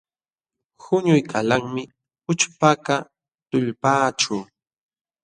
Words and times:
Qunuykanlaqmi 0.81 1.81
ućhpakaq 2.31 3.05
tullpaaćhu. 3.49 4.35